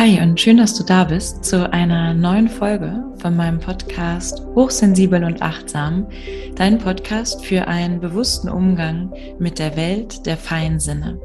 Hi 0.00 0.18
und 0.18 0.40
schön, 0.40 0.56
dass 0.56 0.74
du 0.74 0.82
da 0.82 1.04
bist 1.04 1.44
zu 1.44 1.70
einer 1.74 2.14
neuen 2.14 2.48
Folge 2.48 3.04
von 3.18 3.36
meinem 3.36 3.58
Podcast 3.60 4.42
Hochsensibel 4.54 5.22
und 5.22 5.42
Achtsam, 5.42 6.06
dein 6.54 6.78
Podcast 6.78 7.44
für 7.44 7.68
einen 7.68 8.00
bewussten 8.00 8.48
Umgang 8.48 9.12
mit 9.38 9.58
der 9.58 9.76
Welt 9.76 10.24
der 10.24 10.38
feinen 10.38 10.80
Sinne. 10.80 11.20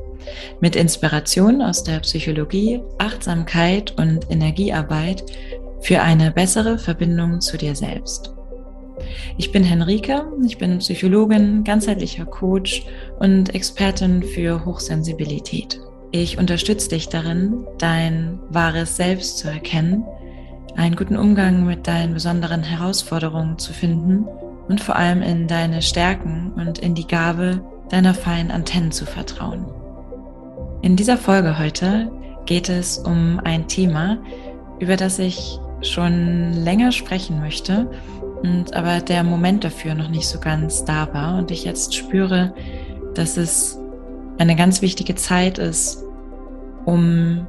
Mit 0.59 0.75
Inspiration 0.75 1.61
aus 1.61 1.83
der 1.85 2.01
Psychologie, 2.01 2.81
Achtsamkeit 2.97 3.97
und 3.97 4.29
Energiearbeit 4.29 5.23
für 5.79 6.01
eine 6.01 6.31
bessere 6.31 6.77
Verbindung 6.77 7.39
zu 7.39 7.55
dir 7.55 7.77
selbst. 7.77 8.33
Ich 9.37 9.53
bin 9.53 9.63
Henrike, 9.63 10.25
ich 10.45 10.57
bin 10.57 10.79
Psychologin, 10.79 11.63
ganzheitlicher 11.63 12.25
Coach 12.25 12.85
und 13.19 13.55
Expertin 13.55 14.21
für 14.21 14.65
Hochsensibilität. 14.65 15.79
Ich 16.17 16.37
unterstütze 16.37 16.87
dich 16.87 17.09
darin, 17.09 17.67
dein 17.77 18.39
wahres 18.47 18.95
Selbst 18.95 19.37
zu 19.37 19.49
erkennen, 19.49 20.05
einen 20.77 20.95
guten 20.95 21.17
Umgang 21.17 21.65
mit 21.65 21.87
deinen 21.87 22.13
besonderen 22.13 22.63
Herausforderungen 22.63 23.59
zu 23.59 23.73
finden 23.73 24.25
und 24.69 24.79
vor 24.79 24.95
allem 24.95 25.21
in 25.21 25.49
deine 25.49 25.81
Stärken 25.81 26.53
und 26.55 26.79
in 26.79 26.95
die 26.95 27.05
Gabe 27.05 27.59
deiner 27.89 28.13
feinen 28.13 28.49
Antennen 28.49 28.93
zu 28.93 29.05
vertrauen. 29.05 29.65
In 30.81 30.95
dieser 30.95 31.17
Folge 31.17 31.59
heute 31.59 32.09
geht 32.45 32.69
es 32.69 32.97
um 32.97 33.41
ein 33.43 33.67
Thema, 33.67 34.17
über 34.79 34.95
das 34.95 35.19
ich 35.19 35.59
schon 35.81 36.53
länger 36.53 36.93
sprechen 36.93 37.41
möchte 37.41 37.91
und 38.41 38.73
aber 38.73 39.01
der 39.01 39.25
Moment 39.25 39.65
dafür 39.65 39.95
noch 39.95 40.07
nicht 40.07 40.29
so 40.29 40.39
ganz 40.39 40.85
da 40.85 41.13
war 41.13 41.37
und 41.37 41.51
ich 41.51 41.65
jetzt 41.65 41.93
spüre, 41.93 42.53
dass 43.15 43.35
es 43.35 43.77
eine 44.37 44.55
ganz 44.55 44.81
wichtige 44.81 45.15
Zeit 45.15 45.57
ist, 45.57 46.04
um 46.85 47.47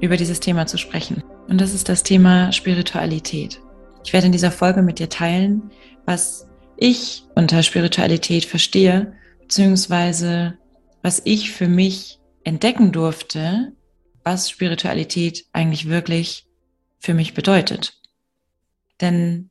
über 0.00 0.16
dieses 0.16 0.40
Thema 0.40 0.66
zu 0.66 0.78
sprechen. 0.78 1.22
Und 1.48 1.60
das 1.60 1.74
ist 1.74 1.88
das 1.88 2.02
Thema 2.02 2.52
Spiritualität. 2.52 3.60
Ich 4.04 4.12
werde 4.12 4.26
in 4.26 4.32
dieser 4.32 4.52
Folge 4.52 4.82
mit 4.82 4.98
dir 4.98 5.08
teilen, 5.08 5.70
was 6.04 6.46
ich 6.76 7.24
unter 7.34 7.62
Spiritualität 7.62 8.44
verstehe, 8.44 9.14
beziehungsweise 9.40 10.58
was 11.02 11.22
ich 11.24 11.52
für 11.52 11.68
mich 11.68 12.20
entdecken 12.44 12.92
durfte, 12.92 13.72
was 14.22 14.50
Spiritualität 14.50 15.46
eigentlich 15.52 15.88
wirklich 15.88 16.46
für 16.98 17.14
mich 17.14 17.34
bedeutet. 17.34 18.00
Denn 19.00 19.50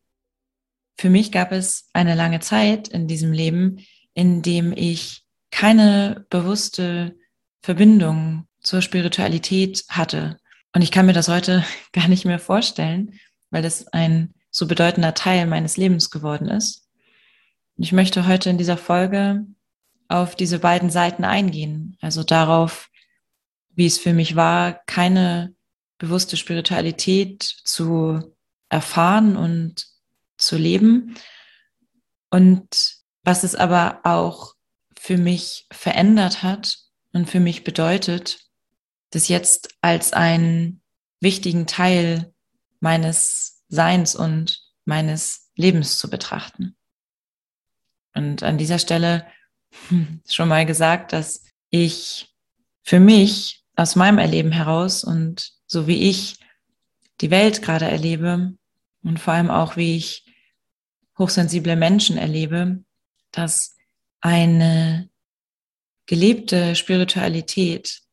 für 0.98 1.10
mich 1.10 1.32
gab 1.32 1.52
es 1.52 1.90
eine 1.94 2.16
lange 2.16 2.40
Zeit 2.40 2.88
in 2.88 3.08
diesem 3.08 3.32
Leben, 3.32 3.86
in 4.14 4.42
dem 4.42 4.74
ich 4.76 5.24
keine 5.52 6.26
bewusste 6.30 7.16
Verbindung 7.62 8.48
zur 8.68 8.82
Spiritualität 8.82 9.86
hatte. 9.88 10.38
Und 10.74 10.82
ich 10.82 10.92
kann 10.92 11.06
mir 11.06 11.14
das 11.14 11.30
heute 11.30 11.64
gar 11.94 12.08
nicht 12.08 12.26
mehr 12.26 12.40
vorstellen, 12.40 13.14
weil 13.50 13.64
das 13.64 13.88
ein 13.88 14.34
so 14.52 14.68
bedeutender 14.68 15.14
Teil 15.14 15.48
meines 15.48 15.78
Lebens 15.78 16.10
geworden 16.10 16.50
ist. 16.50 16.88
Und 17.78 17.84
ich 17.84 17.94
möchte 17.94 18.28
heute 18.28 18.50
in 18.50 18.58
dieser 18.58 18.78
Folge 18.78 19.46
auf 20.10 20.36
diese 20.36 20.60
beiden 20.60 20.90
Seiten 20.90 21.24
eingehen, 21.24 21.98
also 22.02 22.24
darauf, 22.24 22.90
wie 23.70 23.86
es 23.86 23.98
für 23.98 24.14
mich 24.14 24.36
war, 24.36 24.82
keine 24.86 25.54
bewusste 25.98 26.38
Spiritualität 26.38 27.44
zu 27.44 28.36
erfahren 28.70 29.38
und 29.38 29.86
zu 30.38 30.58
leben 30.58 31.16
und 32.30 32.96
was 33.24 33.44
es 33.44 33.56
aber 33.56 34.02
auch 34.04 34.56
für 34.98 35.18
mich 35.18 35.68
verändert 35.72 36.44
hat 36.44 36.78
und 37.14 37.30
für 37.30 37.40
mich 37.40 37.64
bedeutet, 37.64 38.47
das 39.18 39.30
jetzt 39.30 39.76
als 39.82 40.14
einen 40.14 40.82
wichtigen 41.20 41.66
Teil 41.66 42.32
meines 42.80 43.64
Seins 43.68 44.16
und 44.16 44.62
meines 44.86 45.50
Lebens 45.56 45.98
zu 45.98 46.08
betrachten. 46.08 46.76
Und 48.14 48.44
an 48.44 48.60
dieser 48.60 48.78
Stelle 48.78 49.26
schon 50.30 50.50
mal 50.50 50.68
gesagt, 50.68 51.14
dass 51.14 51.44
ich 51.72 52.32
für 52.84 53.00
mich 53.00 53.66
aus 53.76 53.96
meinem 53.96 54.20
Erleben 54.20 54.52
heraus 54.52 55.04
und 55.04 55.52
so 55.66 55.88
wie 55.88 56.10
ich 56.10 56.38
die 57.20 57.32
Welt 57.32 57.64
gerade 57.64 57.86
erlebe 57.86 58.54
und 59.04 59.20
vor 59.20 59.34
allem 59.34 59.50
auch 59.50 59.78
wie 59.78 59.98
ich 59.98 60.26
hochsensible 61.18 61.76
Menschen 61.76 62.20
erlebe, 62.20 62.84
dass 63.32 63.76
eine 64.22 65.10
gelebte 66.06 66.76
Spiritualität 66.76 68.04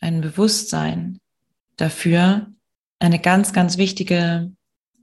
ein 0.00 0.20
Bewusstsein 0.20 1.20
dafür 1.76 2.52
eine 2.98 3.18
ganz, 3.18 3.52
ganz 3.52 3.78
wichtige 3.78 4.52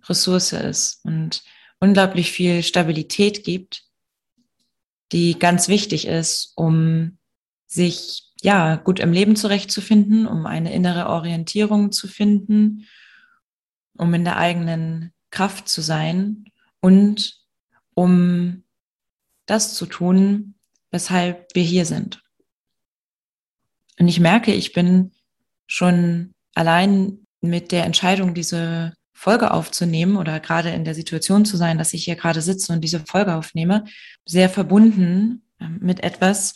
Ressource 0.03 0.53
ist 0.53 1.03
und 1.03 1.44
unglaublich 1.79 2.31
viel 2.31 2.63
Stabilität 2.63 3.44
gibt, 3.44 3.84
die 5.11 5.38
ganz 5.38 5.67
wichtig 5.67 6.07
ist, 6.07 6.53
um 6.55 7.17
sich 7.67 8.34
ja 8.41 8.75
gut 8.75 9.00
im 9.00 9.11
Leben 9.11 9.35
zurechtzufinden, 9.35 10.28
um 10.28 10.45
eine 10.45 10.73
innere 10.73 11.07
Orientierung 11.09 11.91
zu 11.91 12.07
finden, 12.07 12.88
um 13.97 14.13
in 14.13 14.23
der 14.23 14.38
eigenen 14.38 15.13
Kraft 15.31 15.67
zu 15.67 15.81
sein 15.81 16.45
und 16.79 17.39
um 17.94 18.63
das 19.45 19.73
zu 19.73 19.85
tun, 19.85 20.55
weshalb 20.91 21.53
wir 21.53 21.63
hier 21.63 21.85
sind. 21.85 22.24
Und 24.00 24.07
ich 24.07 24.19
merke, 24.19 24.53
ich 24.53 24.73
bin 24.73 25.11
schon 25.67 26.33
allein 26.53 27.25
mit 27.41 27.72
der 27.72 27.85
Entscheidung, 27.85 28.33
diese 28.33 28.94
Folge 29.13 29.51
aufzunehmen 29.51 30.17
oder 30.17 30.39
gerade 30.39 30.69
in 30.72 30.83
der 30.83 30.94
Situation 30.94 31.45
zu 31.45 31.57
sein, 31.57 31.78
dass 31.78 31.94
ich 31.94 32.03
hier 32.03 32.16
gerade 32.16 32.41
sitze 32.41 32.73
und 32.73 32.81
diese 32.81 33.00
Folge 33.00 33.35
aufnehme, 33.35 33.85
sehr 34.25 34.50
verbunden 34.50 35.44
ähm, 35.59 35.79
mit 35.81 36.03
etwas 36.03 36.53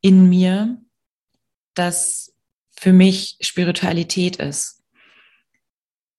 in 0.00 0.28
mir, 0.28 0.80
das 1.74 2.34
für 2.76 2.92
mich 2.92 3.38
Spiritualität 3.40 4.36
ist. 4.36 4.82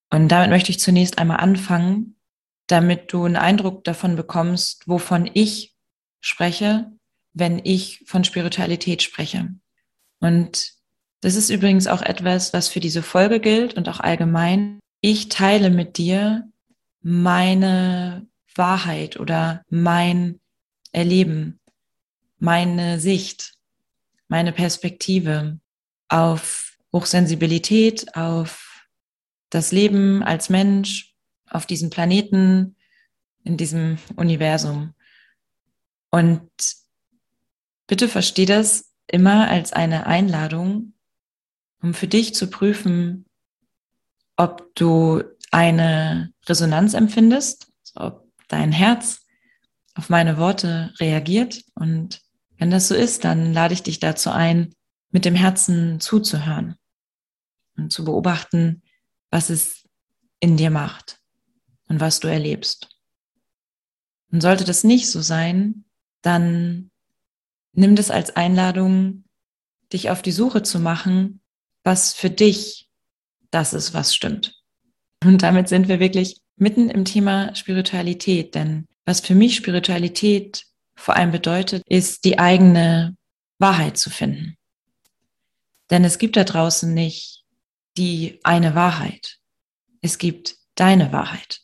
Und 0.09 0.30
damit 0.30 0.50
möchte 0.50 0.72
ich 0.72 0.80
zunächst 0.80 1.18
einmal 1.18 1.38
anfangen, 1.38 2.16
damit 2.68 3.12
du 3.12 3.25
einen 3.25 3.36
Eindruck 3.36 3.84
davon 3.84 4.16
bekommst, 4.16 4.88
wovon 4.88 5.30
ich 5.34 5.75
spreche, 6.22 6.91
wenn 7.34 7.59
ich 7.63 8.03
von 8.06 8.24
Spiritualität 8.24 9.03
spreche. 9.03 9.50
Und 10.19 10.73
das 11.22 11.35
ist 11.35 11.50
übrigens 11.50 11.88
auch 11.88 12.01
etwas, 12.01 12.53
was 12.53 12.67
für 12.67 12.79
diese 12.79 13.03
Folge 13.03 13.39
gilt 13.39 13.73
und 13.75 13.89
auch 13.89 14.00
allgemein. 14.00 14.79
Ich 15.01 15.29
teile 15.29 15.69
mit 15.69 15.97
dir 15.97 16.47
meine 17.01 18.27
Wahrheit 18.56 19.19
oder 19.19 19.63
mein 19.69 20.39
Erleben, 20.91 21.59
meine 22.39 23.00
Sicht, 23.00 23.56
meine 24.27 24.51
Perspektive 24.51 25.59
auf 26.07 26.77
Hochsensibilität, 26.94 28.16
auf 28.16 28.85
das 29.50 29.72
Leben 29.72 30.23
als 30.23 30.50
Mensch, 30.50 31.13
auf 31.50 31.66
diesem 31.66 31.89
Planeten, 31.89 32.75
in 33.44 33.57
diesem 33.57 33.97
Universum. 34.16 34.94
Und 36.09 36.50
bitte 37.88 38.07
versteh 38.07 38.45
das 38.45 38.87
immer 39.07 39.47
als 39.47 39.73
eine 39.73 40.06
Einladung, 40.06 40.94
um 41.81 41.94
für 41.94 42.07
dich 42.07 42.34
zu 42.35 42.50
prüfen, 42.50 43.25
ob 44.35 44.75
du 44.75 45.23
eine 45.51 46.34
Resonanz 46.45 46.94
empfindest, 46.94 47.72
ob 47.95 48.28
dein 48.47 48.72
Herz 48.72 49.25
auf 49.95 50.09
meine 50.09 50.38
Worte 50.38 50.94
reagiert. 51.00 51.63
Und 51.73 52.22
wenn 52.57 52.69
das 52.69 52.88
so 52.88 52.95
ist, 52.95 53.23
dann 53.23 53.53
lade 53.53 53.73
ich 53.73 53.84
dich 53.84 54.00
dazu 54.00 54.29
ein, 54.29 54.73
mit 55.09 55.25
dem 55.25 55.35
Herzen 55.35 56.00
zuzuhören 56.00 56.75
und 57.77 57.92
zu 57.92 58.04
beobachten, 58.04 58.83
was 59.31 59.50
es 59.50 59.88
in 60.39 60.57
dir 60.57 60.69
macht 60.69 61.19
und 61.88 62.00
was 62.00 62.19
du 62.19 62.27
erlebst. 62.27 62.89
Und 64.31 64.42
sollte 64.42 64.65
das 64.65 64.83
nicht 64.83 65.09
so 65.09 65.21
sein, 65.21 65.86
dann 66.21 66.92
nimm 67.74 67.96
das 67.96 68.12
als 68.12 68.36
Einladung, 68.36 69.24
dich 69.94 70.10
auf 70.10 70.22
die 70.22 70.31
Suche 70.31 70.64
zu 70.64 70.80
machen, 70.80 71.42
was 71.84 72.14
für 72.14 72.30
dich 72.30 72.90
das 73.52 73.74
ist, 73.74 73.94
was 73.94 74.14
stimmt. 74.14 74.62
Und 75.24 75.42
damit 75.42 75.69
sind 75.69 75.88
wir 75.88 76.00
wirklich 76.00 76.42
mitten 76.58 76.90
im 76.90 77.06
Thema 77.06 77.56
Spiritualität, 77.56 78.56
denn 78.56 78.86
was 79.06 79.22
für 79.22 79.36
mich 79.36 79.56
Spiritualität 79.56 80.66
vor 80.96 81.16
allem 81.16 81.31
bedeutet, 81.31 81.84
ist 81.88 82.25
die 82.25 82.40
eigene 82.40 83.16
Wahrheit 83.60 83.98
zu 83.98 84.10
finden. 84.10 84.58
Denn 85.90 86.04
es 86.04 86.18
gibt 86.18 86.36
da 86.36 86.44
draußen 86.44 86.94
nicht 86.94 87.46
die 87.98 88.40
eine 88.44 88.75
Wahrheit. 88.75 89.40
Es 90.02 90.18
gibt 90.18 90.58
deine 90.75 91.12
Wahrheit. 91.12 91.62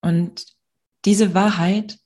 Und 0.00 0.46
diese 1.04 1.34
Wahrheit, 1.34 1.98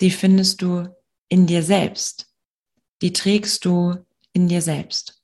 die 0.00 0.10
findest 0.10 0.62
du 0.62 0.88
in 1.34 1.48
dir 1.48 1.64
selbst. 1.64 2.32
Die 3.02 3.12
trägst 3.12 3.64
du 3.64 3.96
in 4.32 4.46
dir 4.46 4.62
selbst. 4.62 5.20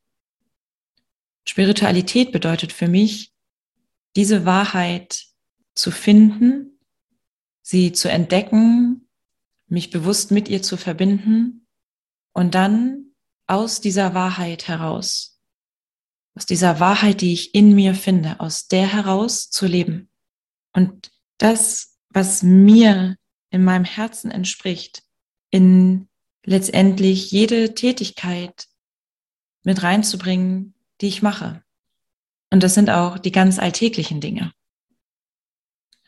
Spiritualität 1.47 2.33
bedeutet 2.33 2.73
für 2.73 2.89
mich, 2.89 3.33
diese 4.17 4.45
Wahrheit 4.45 5.27
zu 5.77 5.93
finden, 5.93 6.81
sie 7.63 7.93
zu 7.93 8.11
entdecken, 8.11 9.09
mich 9.69 9.91
bewusst 9.91 10.33
mit 10.33 10.49
ihr 10.49 10.65
zu 10.65 10.77
verbinden 10.77 11.69
und 12.33 12.57
dann 12.57 13.13
aus 13.47 13.81
dieser 13.81 14.13
Wahrheit 14.13 14.67
heraus, 14.67 15.41
aus 16.35 16.45
dieser 16.45 16.81
Wahrheit, 16.81 17.21
die 17.21 17.35
ich 17.35 17.55
in 17.55 17.77
mir 17.77 17.95
finde, 17.95 18.41
aus 18.41 18.67
der 18.67 18.93
heraus 18.93 19.49
zu 19.49 19.65
leben. 19.65 20.11
Und 20.73 21.13
das, 21.39 22.01
was 22.09 22.43
mir 22.43 23.17
in 23.51 23.63
meinem 23.63 23.85
Herzen 23.85 24.33
entspricht, 24.33 25.05
in 25.51 26.09
letztendlich 26.45 27.31
jede 27.31 27.75
Tätigkeit 27.75 28.67
mit 29.63 29.83
reinzubringen, 29.83 30.75
die 31.01 31.09
ich 31.09 31.23
mache. 31.23 31.63
Und 32.51 32.63
das 32.63 32.75
sind 32.75 32.91
auch 32.91 33.19
die 33.19 33.33
ganz 33.33 33.59
alltäglichen 33.59 34.21
Dinge. 34.21 34.53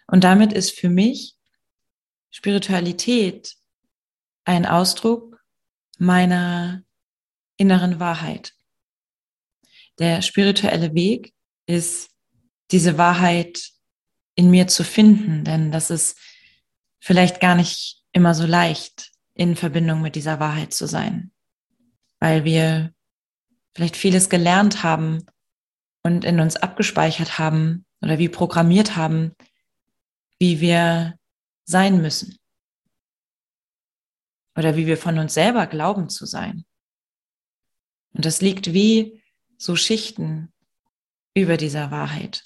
Und 0.06 0.24
damit 0.24 0.52
ist 0.52 0.72
für 0.72 0.88
mich 0.88 1.36
Spiritualität 2.30 3.56
ein 4.44 4.66
Ausdruck 4.66 5.40
meiner 5.98 6.82
inneren 7.56 8.00
Wahrheit. 8.00 8.54
Der 9.98 10.22
spirituelle 10.22 10.94
Weg 10.94 11.32
ist, 11.66 12.10
diese 12.70 12.98
Wahrheit 12.98 13.70
in 14.34 14.50
mir 14.50 14.66
zu 14.66 14.82
finden, 14.82 15.44
denn 15.44 15.70
das 15.70 15.90
ist 15.90 16.18
vielleicht 16.98 17.40
gar 17.40 17.54
nicht 17.54 18.02
immer 18.12 18.34
so 18.34 18.46
leicht, 18.46 19.11
in 19.34 19.56
Verbindung 19.56 20.02
mit 20.02 20.14
dieser 20.14 20.40
Wahrheit 20.40 20.72
zu 20.72 20.86
sein, 20.86 21.32
weil 22.18 22.44
wir 22.44 22.92
vielleicht 23.74 23.96
vieles 23.96 24.28
gelernt 24.28 24.82
haben 24.82 25.24
und 26.02 26.24
in 26.24 26.40
uns 26.40 26.56
abgespeichert 26.56 27.38
haben 27.38 27.86
oder 28.00 28.18
wie 28.18 28.28
programmiert 28.28 28.96
haben, 28.96 29.34
wie 30.38 30.60
wir 30.60 31.18
sein 31.64 32.02
müssen 32.02 32.38
oder 34.56 34.76
wie 34.76 34.86
wir 34.86 34.98
von 34.98 35.18
uns 35.18 35.34
selber 35.34 35.66
glauben 35.66 36.08
zu 36.08 36.26
sein. 36.26 36.64
Und 38.12 38.24
das 38.24 38.42
liegt 38.42 38.72
wie 38.72 39.22
so 39.56 39.76
Schichten 39.76 40.52
über 41.34 41.56
dieser 41.56 41.90
Wahrheit. 41.90 42.44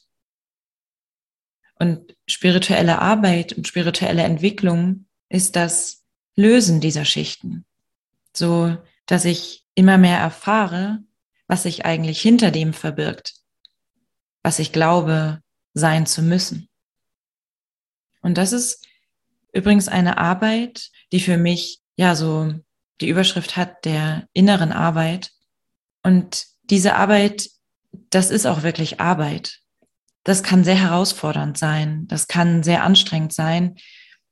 Und 1.78 2.16
spirituelle 2.26 3.00
Arbeit 3.00 3.52
und 3.54 3.66
spirituelle 3.66 4.22
Entwicklung 4.22 5.06
ist 5.28 5.56
das 5.56 6.05
Lösen 6.36 6.80
dieser 6.80 7.04
Schichten, 7.04 7.64
so 8.32 8.76
dass 9.06 9.24
ich 9.24 9.64
immer 9.74 9.98
mehr 9.98 10.18
erfahre, 10.18 11.02
was 11.46 11.62
sich 11.62 11.84
eigentlich 11.84 12.20
hinter 12.20 12.50
dem 12.50 12.72
verbirgt, 12.72 13.34
was 14.42 14.58
ich 14.58 14.72
glaube 14.72 15.40
sein 15.74 16.06
zu 16.06 16.22
müssen. 16.22 16.68
Und 18.20 18.38
das 18.38 18.52
ist 18.52 18.86
übrigens 19.52 19.88
eine 19.88 20.18
Arbeit, 20.18 20.90
die 21.12 21.20
für 21.20 21.38
mich 21.38 21.80
ja 21.96 22.14
so 22.14 22.52
die 23.00 23.08
Überschrift 23.08 23.56
hat 23.56 23.84
der 23.84 24.28
inneren 24.32 24.72
Arbeit, 24.72 25.32
und 26.06 26.46
diese 26.70 26.94
Arbeit, 26.94 27.50
das 28.10 28.30
ist 28.30 28.46
auch 28.46 28.62
wirklich 28.62 29.00
Arbeit. 29.00 29.58
Das 30.22 30.44
kann 30.44 30.62
sehr 30.62 30.80
herausfordernd 30.80 31.58
sein. 31.58 32.06
Das 32.06 32.28
kann 32.28 32.62
sehr 32.62 32.84
anstrengend 32.84 33.32
sein. 33.32 33.74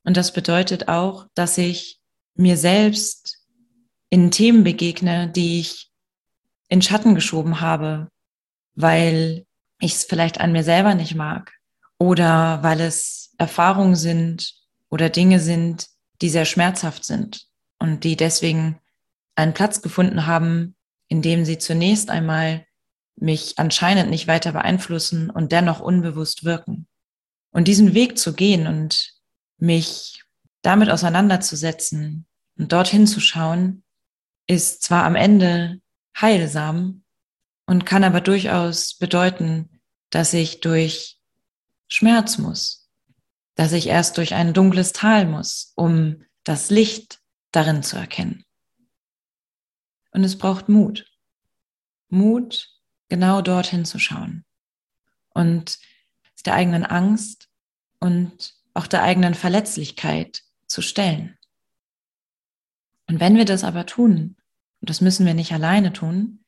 Und 0.05 0.17
das 0.17 0.33
bedeutet 0.33 0.89
auch, 0.89 1.27
dass 1.35 1.59
ich 1.59 2.01
mir 2.35 2.57
selbst 2.57 3.39
in 4.11 4.31
Themen 4.31 4.65
begegne, 4.65 5.29
die 5.29 5.61
ich 5.61 5.91
in 6.69 6.83
Schatten 6.83 7.15
geschoben 7.15 7.61
habe, 7.61 8.09
weil 8.75 9.47
ich 9.81 9.95
es 9.95 10.05
vielleicht 10.05 10.41
an 10.41 10.53
mir 10.53 10.65
selber 10.65 10.95
nicht 10.95 11.15
mag 11.15 11.53
oder 11.99 12.63
weil 12.63 12.81
es 12.81 13.35
Erfahrungen 13.39 13.97
sind 13.97 14.55
oder 14.91 15.11
Dinge 15.11 15.41
sind, 15.41 15.89
die 16.21 16.29
sehr 16.29 16.45
schmerzhaft 16.45 17.05
sind 17.05 17.47
und 17.79 18.05
die 18.05 18.17
deswegen 18.17 18.79
einen 19.35 19.55
Platz 19.55 19.83
gefunden 19.83 20.27
haben 20.27 20.77
indem 21.09 21.45
sie 21.45 21.59
zunächst 21.59 22.11
einmal 22.11 22.67
mich 23.17 23.55
anscheinend 23.59 24.11
nicht 24.11 24.27
weiter 24.27 24.53
beeinflussen 24.53 25.31
und 25.31 25.53
dennoch 25.53 25.81
unbewusst 25.81 26.45
wirken. 26.45 26.89
Und 27.53 27.69
diesen 27.69 27.95
Weg 27.95 28.19
zu 28.19 28.35
gehen 28.35 28.67
und 28.67 29.14
mich 29.65 30.23
damit 30.63 30.91
auseinanderzusetzen 30.91 32.27
und 32.57 32.73
dorthin 32.73 33.07
zu 33.07 33.21
schauen, 33.21 33.83
ist 34.47 34.83
zwar 34.83 35.05
am 35.05 35.17
Ende 35.17 35.81
heilsam 36.19 37.03
und 37.67 37.87
kann 37.87 38.05
aber 38.05 38.21
durchaus 38.21 38.95
bedeuten, 38.95 39.81
dass 40.11 40.33
ich 40.35 40.61
durch 40.61 41.19
Schmerz 41.89 42.39
muss, 42.39 42.89
dass 43.55 43.73
ich 43.73 43.87
erst 43.89 44.19
durch 44.19 44.35
ein 44.35 44.53
dunkles 44.53 44.93
Tal 44.93 45.27
muss, 45.27 45.73
um 45.77 46.25
das 46.45 46.71
Licht 46.71 47.21
darin 47.51 47.83
zu 47.83 47.97
erkennen. 47.97 48.45
Und 50.13 50.25
es 50.25 50.37
braucht 50.37 50.69
Mut. 50.69 51.07
Mut, 52.09 52.71
genau 53.09 53.41
dorthin 53.41 53.85
zu 53.85 53.99
schauen. 53.99 54.45
Und 55.31 55.79
der 56.45 56.55
eigenen 56.55 56.85
Angst 56.85 57.49
und 58.01 58.54
auch 58.75 58.87
der 58.87 59.03
eigenen 59.03 59.35
Verletzlichkeit 59.35 60.43
zu 60.67 60.83
stellen. 60.83 61.39
Und 63.09 63.21
wenn 63.21 63.37
wir 63.37 63.45
das 63.45 63.65
aber 63.65 63.87
tun, 63.87 64.37
und 64.81 64.91
das 64.91 65.01
müssen 65.01 65.25
wir 65.25 65.35
nicht 65.35 65.53
alleine 65.53 65.93
tun, 65.93 66.45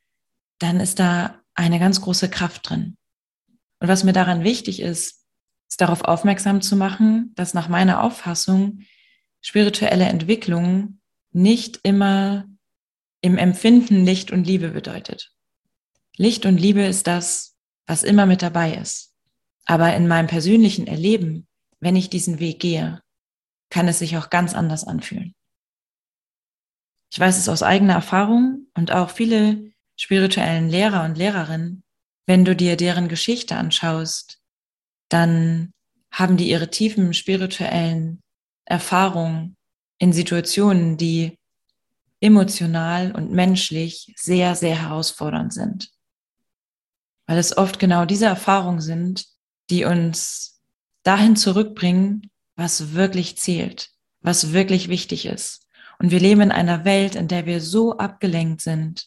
dann 0.58 0.80
ist 0.80 0.98
da 0.98 1.40
eine 1.54 1.78
ganz 1.78 2.00
große 2.00 2.28
Kraft 2.28 2.68
drin. 2.68 2.96
Und 3.78 3.88
was 3.88 4.04
mir 4.04 4.12
daran 4.12 4.44
wichtig 4.44 4.80
ist, 4.80 5.24
ist 5.68 5.80
darauf 5.80 6.02
aufmerksam 6.02 6.62
zu 6.62 6.76
machen, 6.76 7.32
dass 7.34 7.54
nach 7.54 7.68
meiner 7.68 8.02
Auffassung 8.02 8.80
spirituelle 9.40 10.06
Entwicklung 10.06 11.00
nicht 11.32 11.80
immer 11.82 12.46
im 13.20 13.38
Empfinden 13.38 14.04
Licht 14.04 14.30
und 14.30 14.46
Liebe 14.46 14.70
bedeutet. 14.70 15.32
Licht 16.16 16.46
und 16.46 16.58
Liebe 16.58 16.82
ist 16.82 17.06
das, 17.06 17.56
was 17.86 18.02
immer 18.02 18.26
mit 18.26 18.42
dabei 18.42 18.74
ist. 18.74 19.14
Aber 19.66 19.94
in 19.94 20.08
meinem 20.08 20.28
persönlichen 20.28 20.86
Erleben, 20.86 21.46
wenn 21.80 21.96
ich 21.96 22.10
diesen 22.10 22.38
Weg 22.38 22.60
gehe, 22.60 23.02
kann 23.70 23.88
es 23.88 23.98
sich 23.98 24.16
auch 24.16 24.30
ganz 24.30 24.54
anders 24.54 24.84
anfühlen. 24.84 25.34
Ich 27.10 27.18
weiß 27.18 27.38
es 27.38 27.48
aus 27.48 27.62
eigener 27.62 27.94
Erfahrung 27.94 28.66
und 28.74 28.92
auch 28.92 29.10
viele 29.10 29.72
spirituellen 29.96 30.68
Lehrer 30.68 31.04
und 31.04 31.16
Lehrerinnen, 31.16 31.82
wenn 32.26 32.44
du 32.44 32.56
dir 32.56 32.76
deren 32.76 33.08
Geschichte 33.08 33.56
anschaust, 33.56 34.40
dann 35.08 35.72
haben 36.10 36.36
die 36.36 36.48
ihre 36.48 36.70
tiefen 36.70 37.14
spirituellen 37.14 38.22
Erfahrungen 38.64 39.56
in 39.98 40.12
Situationen, 40.12 40.96
die 40.96 41.38
emotional 42.20 43.12
und 43.12 43.30
menschlich 43.30 44.12
sehr, 44.16 44.54
sehr 44.54 44.82
herausfordernd 44.82 45.52
sind. 45.52 45.90
Weil 47.26 47.38
es 47.38 47.56
oft 47.56 47.78
genau 47.78 48.04
diese 48.04 48.26
Erfahrungen 48.26 48.80
sind, 48.80 49.26
die 49.70 49.84
uns 49.84 50.55
dahin 51.06 51.36
zurückbringen, 51.36 52.30
was 52.56 52.94
wirklich 52.94 53.38
zählt, 53.38 53.90
was 54.20 54.52
wirklich 54.52 54.88
wichtig 54.88 55.26
ist. 55.26 55.66
Und 55.98 56.10
wir 56.10 56.20
leben 56.20 56.40
in 56.40 56.50
einer 56.50 56.84
Welt, 56.84 57.14
in 57.14 57.28
der 57.28 57.46
wir 57.46 57.60
so 57.60 57.96
abgelenkt 57.96 58.60
sind 58.60 59.06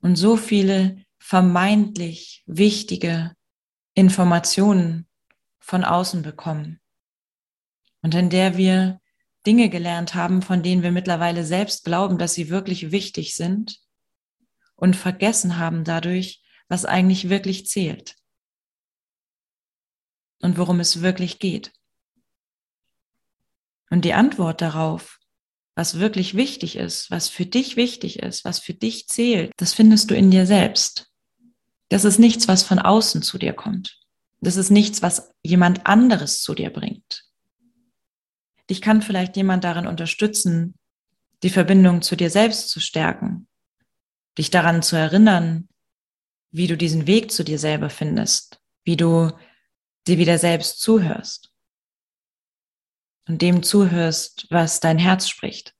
und 0.00 0.16
so 0.16 0.36
viele 0.36 1.04
vermeintlich 1.18 2.42
wichtige 2.46 3.32
Informationen 3.94 5.06
von 5.60 5.84
außen 5.84 6.22
bekommen. 6.22 6.80
Und 8.00 8.14
in 8.14 8.30
der 8.30 8.56
wir 8.56 9.00
Dinge 9.46 9.68
gelernt 9.68 10.14
haben, 10.14 10.40
von 10.40 10.62
denen 10.62 10.82
wir 10.82 10.92
mittlerweile 10.92 11.44
selbst 11.44 11.84
glauben, 11.84 12.18
dass 12.18 12.34
sie 12.34 12.48
wirklich 12.48 12.90
wichtig 12.90 13.34
sind 13.34 13.78
und 14.76 14.96
vergessen 14.96 15.58
haben 15.58 15.84
dadurch, 15.84 16.42
was 16.68 16.84
eigentlich 16.84 17.28
wirklich 17.28 17.66
zählt 17.66 18.17
und 20.42 20.58
worum 20.58 20.80
es 20.80 21.02
wirklich 21.02 21.38
geht. 21.38 21.72
Und 23.90 24.04
die 24.04 24.14
Antwort 24.14 24.60
darauf, 24.60 25.18
was 25.74 25.98
wirklich 25.98 26.34
wichtig 26.34 26.76
ist, 26.76 27.10
was 27.10 27.28
für 27.28 27.46
dich 27.46 27.76
wichtig 27.76 28.18
ist, 28.18 28.44
was 28.44 28.58
für 28.58 28.74
dich 28.74 29.08
zählt, 29.08 29.52
das 29.56 29.74
findest 29.74 30.10
du 30.10 30.16
in 30.16 30.30
dir 30.30 30.44
selbst. 30.44 31.10
Das 31.88 32.04
ist 32.04 32.18
nichts, 32.18 32.48
was 32.48 32.62
von 32.62 32.78
außen 32.78 33.22
zu 33.22 33.38
dir 33.38 33.52
kommt. 33.52 33.98
Das 34.40 34.56
ist 34.56 34.70
nichts, 34.70 35.02
was 35.02 35.32
jemand 35.42 35.86
anderes 35.86 36.42
zu 36.42 36.54
dir 36.54 36.70
bringt. 36.70 37.24
Dich 38.68 38.82
kann 38.82 39.02
vielleicht 39.02 39.36
jemand 39.36 39.64
darin 39.64 39.86
unterstützen, 39.86 40.74
die 41.42 41.50
Verbindung 41.50 42.02
zu 42.02 42.16
dir 42.16 42.30
selbst 42.30 42.68
zu 42.68 42.80
stärken, 42.80 43.48
dich 44.36 44.50
daran 44.50 44.82
zu 44.82 44.96
erinnern, 44.96 45.68
wie 46.50 46.66
du 46.66 46.76
diesen 46.76 47.06
Weg 47.06 47.30
zu 47.30 47.44
dir 47.44 47.58
selber 47.58 47.90
findest, 47.90 48.60
wie 48.84 48.96
du 48.96 49.32
dir 50.06 50.18
wieder 50.18 50.38
selbst 50.38 50.80
zuhörst 50.80 51.52
und 53.28 53.42
dem 53.42 53.62
zuhörst, 53.62 54.46
was 54.50 54.80
dein 54.80 54.98
Herz 54.98 55.28
spricht. 55.28 55.74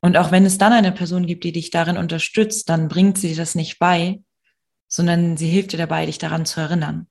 Und 0.00 0.16
auch 0.16 0.30
wenn 0.30 0.46
es 0.46 0.58
dann 0.58 0.72
eine 0.72 0.92
Person 0.92 1.26
gibt, 1.26 1.42
die 1.44 1.52
dich 1.52 1.70
darin 1.70 1.96
unterstützt, 1.96 2.68
dann 2.68 2.88
bringt 2.88 3.18
sie 3.18 3.34
das 3.34 3.54
nicht 3.54 3.78
bei, 3.78 4.22
sondern 4.88 5.36
sie 5.36 5.48
hilft 5.48 5.72
dir 5.72 5.78
dabei, 5.78 6.06
dich 6.06 6.18
daran 6.18 6.46
zu 6.46 6.60
erinnern. 6.60 7.08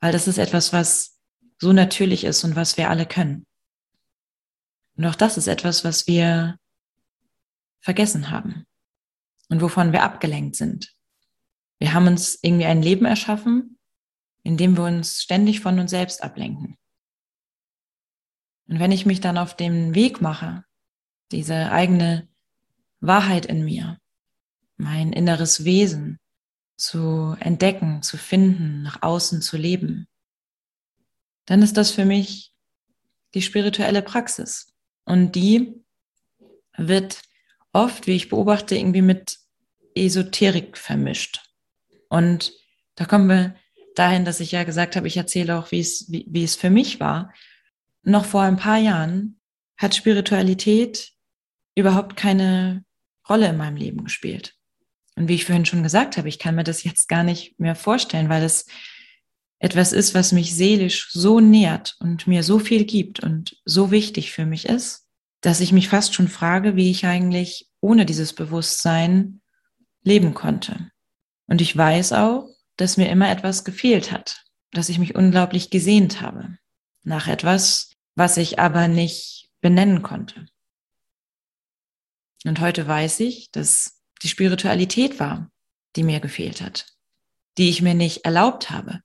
Weil 0.00 0.12
das 0.12 0.26
ist 0.26 0.38
etwas, 0.38 0.72
was 0.72 1.20
so 1.60 1.72
natürlich 1.72 2.24
ist 2.24 2.42
und 2.42 2.56
was 2.56 2.76
wir 2.76 2.90
alle 2.90 3.06
können. 3.06 3.46
Und 4.96 5.06
auch 5.06 5.14
das 5.14 5.36
ist 5.36 5.46
etwas, 5.46 5.84
was 5.84 6.08
wir 6.08 6.58
vergessen 7.80 8.30
haben 8.30 8.66
und 9.48 9.60
wovon 9.60 9.92
wir 9.92 10.02
abgelenkt 10.02 10.56
sind. 10.56 10.92
Wir 11.78 11.94
haben 11.94 12.06
uns 12.06 12.38
irgendwie 12.42 12.66
ein 12.66 12.82
Leben 12.82 13.04
erschaffen, 13.04 13.78
in 14.42 14.56
dem 14.56 14.76
wir 14.76 14.84
uns 14.84 15.22
ständig 15.22 15.60
von 15.60 15.78
uns 15.78 15.90
selbst 15.90 16.22
ablenken. 16.22 16.76
Und 18.68 18.78
wenn 18.78 18.92
ich 18.92 19.06
mich 19.06 19.20
dann 19.20 19.38
auf 19.38 19.56
den 19.56 19.94
Weg 19.94 20.20
mache, 20.20 20.64
diese 21.30 21.70
eigene 21.70 22.28
Wahrheit 23.00 23.46
in 23.46 23.64
mir, 23.64 23.98
mein 24.76 25.12
inneres 25.12 25.64
Wesen 25.64 26.18
zu 26.76 27.36
entdecken, 27.38 28.02
zu 28.02 28.16
finden, 28.16 28.82
nach 28.82 29.02
außen 29.02 29.42
zu 29.42 29.56
leben, 29.56 30.08
dann 31.46 31.62
ist 31.62 31.76
das 31.76 31.90
für 31.90 32.04
mich 32.04 32.52
die 33.34 33.42
spirituelle 33.42 34.02
Praxis. 34.02 34.74
Und 35.04 35.32
die 35.32 35.74
wird 36.76 37.22
oft, 37.72 38.06
wie 38.06 38.16
ich 38.16 38.28
beobachte, 38.28 38.76
irgendwie 38.76 39.02
mit 39.02 39.38
Esoterik 39.94 40.78
vermischt. 40.78 41.40
Und 42.08 42.52
da 42.94 43.04
kommen 43.04 43.28
wir 43.28 43.54
dahin, 43.94 44.24
dass 44.24 44.40
ich 44.40 44.52
ja 44.52 44.64
gesagt 44.64 44.96
habe, 44.96 45.06
ich 45.06 45.16
erzähle 45.16 45.58
auch, 45.58 45.70
wie 45.70 45.80
es, 45.80 46.10
wie, 46.10 46.26
wie 46.28 46.44
es 46.44 46.54
für 46.54 46.70
mich 46.70 47.00
war. 47.00 47.32
Noch 48.02 48.24
vor 48.24 48.42
ein 48.42 48.56
paar 48.56 48.78
Jahren 48.78 49.40
hat 49.76 49.94
Spiritualität 49.94 51.12
überhaupt 51.74 52.16
keine 52.16 52.84
Rolle 53.28 53.48
in 53.48 53.56
meinem 53.56 53.76
Leben 53.76 54.04
gespielt. 54.04 54.54
Und 55.16 55.28
wie 55.28 55.34
ich 55.34 55.44
vorhin 55.44 55.66
schon 55.66 55.82
gesagt 55.82 56.16
habe, 56.16 56.28
ich 56.28 56.38
kann 56.38 56.54
mir 56.54 56.64
das 56.64 56.84
jetzt 56.84 57.08
gar 57.08 57.22
nicht 57.22 57.58
mehr 57.60 57.74
vorstellen, 57.74 58.28
weil 58.28 58.42
es 58.42 58.66
etwas 59.58 59.92
ist, 59.92 60.14
was 60.14 60.32
mich 60.32 60.54
seelisch 60.54 61.10
so 61.12 61.38
nährt 61.38 61.96
und 62.00 62.26
mir 62.26 62.42
so 62.42 62.58
viel 62.58 62.84
gibt 62.84 63.20
und 63.20 63.56
so 63.64 63.90
wichtig 63.90 64.32
für 64.32 64.46
mich 64.46 64.66
ist, 64.66 65.06
dass 65.40 65.60
ich 65.60 65.72
mich 65.72 65.88
fast 65.88 66.14
schon 66.14 66.28
frage, 66.28 66.76
wie 66.76 66.90
ich 66.90 67.06
eigentlich 67.06 67.68
ohne 67.80 68.06
dieses 68.06 68.32
Bewusstsein 68.32 69.40
leben 70.02 70.34
konnte. 70.34 70.90
Und 71.46 71.60
ich 71.60 71.76
weiß 71.76 72.12
auch, 72.14 72.48
dass 72.76 72.96
mir 72.96 73.08
immer 73.08 73.30
etwas 73.30 73.64
gefehlt 73.64 74.12
hat, 74.12 74.44
dass 74.72 74.88
ich 74.88 74.98
mich 74.98 75.14
unglaublich 75.14 75.70
gesehnt 75.70 76.20
habe 76.20 76.58
nach 77.04 77.28
etwas, 77.28 77.90
was 78.14 78.36
ich 78.36 78.58
aber 78.58 78.88
nicht 78.88 79.50
benennen 79.60 80.02
konnte. 80.02 80.46
Und 82.44 82.60
heute 82.60 82.86
weiß 82.86 83.20
ich, 83.20 83.50
dass 83.50 84.00
die 84.22 84.28
Spiritualität 84.28 85.20
war, 85.20 85.50
die 85.96 86.02
mir 86.02 86.20
gefehlt 86.20 86.60
hat, 86.60 86.86
die 87.58 87.68
ich 87.68 87.82
mir 87.82 87.94
nicht 87.94 88.24
erlaubt 88.24 88.70
habe, 88.70 89.00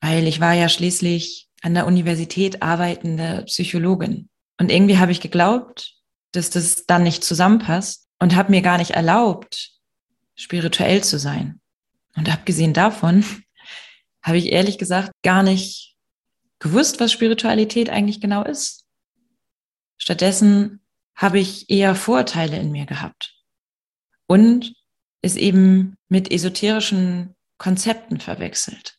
weil 0.00 0.26
ich 0.26 0.40
war 0.40 0.52
ja 0.52 0.68
schließlich 0.68 1.48
an 1.62 1.74
der 1.74 1.86
Universität 1.86 2.62
arbeitende 2.62 3.44
Psychologin. 3.46 4.28
Und 4.58 4.70
irgendwie 4.70 4.98
habe 4.98 5.12
ich 5.12 5.20
geglaubt, 5.20 5.94
dass 6.32 6.50
das 6.50 6.86
dann 6.86 7.02
nicht 7.02 7.24
zusammenpasst 7.24 8.06
und 8.18 8.34
habe 8.34 8.50
mir 8.50 8.62
gar 8.62 8.78
nicht 8.78 8.90
erlaubt, 8.90 9.72
spirituell 10.34 11.02
zu 11.02 11.18
sein. 11.18 11.60
Und 12.16 12.32
abgesehen 12.32 12.72
davon 12.72 13.24
habe 14.22 14.38
ich 14.38 14.52
ehrlich 14.52 14.78
gesagt 14.78 15.12
gar 15.22 15.42
nicht 15.42 15.96
gewusst, 16.58 17.00
was 17.00 17.12
Spiritualität 17.12 17.90
eigentlich 17.90 18.20
genau 18.20 18.44
ist. 18.44 18.86
Stattdessen 19.98 20.80
habe 21.14 21.38
ich 21.38 21.70
eher 21.70 21.94
Vorurteile 21.94 22.58
in 22.58 22.72
mir 22.72 22.86
gehabt 22.86 23.34
und 24.26 24.74
es 25.22 25.36
eben 25.36 25.96
mit 26.08 26.30
esoterischen 26.30 27.34
Konzepten 27.58 28.20
verwechselt, 28.20 28.98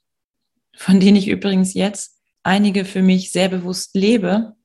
von 0.76 1.00
denen 1.00 1.18
ich 1.18 1.28
übrigens 1.28 1.74
jetzt 1.74 2.22
einige 2.44 2.86
für 2.86 3.02
mich 3.02 3.32
sehr 3.32 3.50
bewusst 3.50 3.96
lebe 3.96 4.56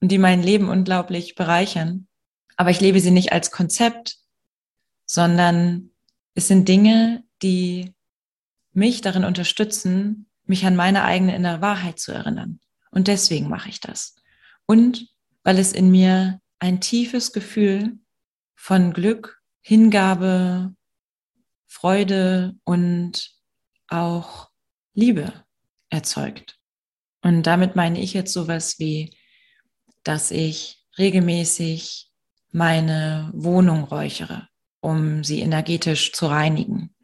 und 0.00 0.10
die 0.10 0.18
mein 0.18 0.42
Leben 0.42 0.68
unglaublich 0.68 1.34
bereichern. 1.34 2.08
Aber 2.56 2.70
ich 2.70 2.80
lebe 2.80 3.00
sie 3.00 3.10
nicht 3.10 3.32
als 3.32 3.50
Konzept, 3.50 4.16
sondern 5.06 5.90
es 6.34 6.48
sind 6.48 6.68
Dinge, 6.68 7.23
die 7.42 7.92
mich 8.72 9.00
darin 9.00 9.24
unterstützen, 9.24 10.26
mich 10.44 10.66
an 10.66 10.76
meine 10.76 11.04
eigene 11.04 11.34
innere 11.34 11.60
Wahrheit 11.60 11.98
zu 11.98 12.12
erinnern. 12.12 12.60
Und 12.90 13.08
deswegen 13.08 13.48
mache 13.48 13.68
ich 13.68 13.80
das. 13.80 14.16
Und 14.66 15.08
weil 15.42 15.58
es 15.58 15.72
in 15.72 15.90
mir 15.90 16.40
ein 16.58 16.80
tiefes 16.80 17.32
Gefühl 17.32 17.98
von 18.54 18.92
Glück, 18.92 19.42
Hingabe, 19.60 20.74
Freude 21.66 22.54
und 22.64 23.30
auch 23.88 24.50
Liebe 24.94 25.32
erzeugt. 25.90 26.58
Und 27.22 27.42
damit 27.44 27.76
meine 27.76 28.00
ich 28.00 28.14
jetzt 28.14 28.32
sowas 28.32 28.78
wie, 28.78 29.16
dass 30.02 30.30
ich 30.30 30.84
regelmäßig 30.98 32.10
meine 32.52 33.30
Wohnung 33.34 33.84
räuchere, 33.84 34.48
um 34.84 35.24
sie 35.24 35.40
energetisch 35.40 36.12
zu 36.12 36.26
reinigen. 36.26 36.94